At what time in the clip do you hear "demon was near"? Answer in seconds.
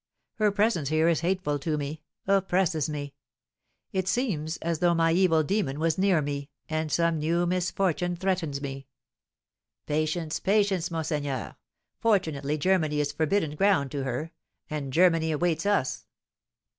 5.43-6.23